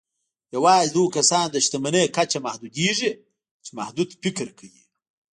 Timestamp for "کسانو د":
1.15-1.57